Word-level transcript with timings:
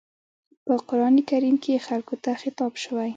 په 0.65 0.73
قرآن 0.89 1.15
کريم 1.29 1.55
کې 1.63 1.83
خلکو 1.87 2.15
ته 2.23 2.31
خطاب 2.41 2.73
شوی. 2.83 3.09